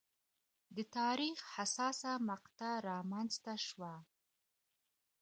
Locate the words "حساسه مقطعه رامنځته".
1.53-3.53